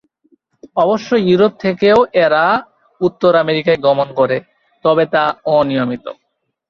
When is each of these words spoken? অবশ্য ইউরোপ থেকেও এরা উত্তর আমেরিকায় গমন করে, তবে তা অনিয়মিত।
অবশ্য 0.77 1.09
ইউরোপ 1.27 1.53
থেকেও 1.59 1.97
এরা 2.23 2.43
উত্তর 3.01 3.31
আমেরিকায় 3.35 3.79
গমন 3.81 4.07
করে, 4.19 4.37
তবে 4.85 5.03
তা 5.13 5.23
অনিয়মিত। 5.55 6.05